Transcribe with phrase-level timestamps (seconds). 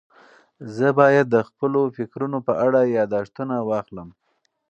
[0.75, 4.09] زه باید د خپلو فکرونو په اړه یاداښتونه واخلم.